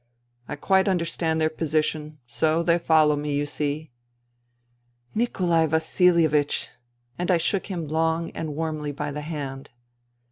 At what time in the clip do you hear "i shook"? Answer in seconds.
7.29-7.67